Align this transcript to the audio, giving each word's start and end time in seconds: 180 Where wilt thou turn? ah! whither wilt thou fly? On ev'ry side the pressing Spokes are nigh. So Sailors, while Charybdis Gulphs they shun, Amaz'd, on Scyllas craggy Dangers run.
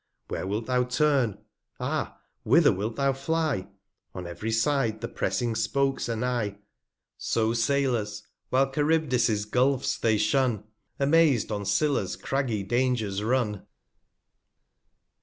180 0.29 0.35
Where 0.35 0.47
wilt 0.49 0.65
thou 0.65 0.83
turn? 0.83 1.37
ah! 1.79 2.19
whither 2.41 2.73
wilt 2.73 2.95
thou 2.95 3.13
fly? 3.13 3.67
On 4.15 4.25
ev'ry 4.25 4.51
side 4.51 4.99
the 4.99 5.07
pressing 5.07 5.53
Spokes 5.53 6.09
are 6.09 6.15
nigh. 6.15 6.57
So 7.19 7.53
Sailors, 7.53 8.23
while 8.49 8.71
Charybdis 8.71 9.45
Gulphs 9.45 9.99
they 9.99 10.17
shun, 10.17 10.63
Amaz'd, 10.99 11.51
on 11.51 11.65
Scyllas 11.65 12.15
craggy 12.19 12.63
Dangers 12.63 13.21
run. 13.21 13.67